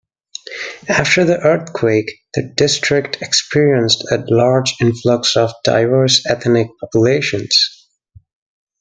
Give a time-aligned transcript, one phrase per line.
[0.89, 7.85] After the earthquake, the district experienced a large influx of diverse ethnic populations.